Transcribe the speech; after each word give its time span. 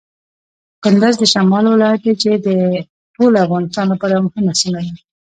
کندز 0.83 1.15
د 1.19 1.23
شمال 1.33 1.65
ولایت 1.71 2.01
دی 2.05 2.13
چې 2.21 2.31
د 2.47 2.47
ټول 3.15 3.31
افغانستان 3.45 3.85
لپاره 3.89 4.13
یوه 4.13 4.25
مهمه 4.27 4.53
سیمه 4.61 4.81
ده. 4.85 4.93